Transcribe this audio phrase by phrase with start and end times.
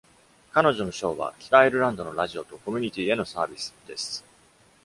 [0.51, 4.25] 彼女の賞は「北アイルランドのラジオとコミュニティへのサービス」です。